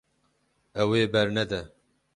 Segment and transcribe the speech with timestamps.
[0.81, 1.61] Ew ê bernede.